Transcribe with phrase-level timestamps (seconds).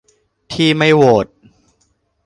[0.51, 1.25] ที่ไม่โหวต